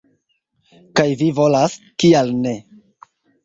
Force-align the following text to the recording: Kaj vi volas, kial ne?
Kaj 1.01 1.05
vi 1.21 1.29
volas, 1.41 1.77
kial 2.05 2.35
ne? 2.43 2.59